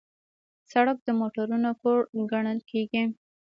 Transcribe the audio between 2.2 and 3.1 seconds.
ګڼل کېږي.